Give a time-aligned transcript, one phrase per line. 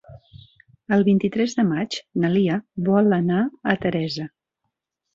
[0.97, 2.59] El vint-i-tres de maig na Lia
[2.91, 4.31] vol anar a Teresa.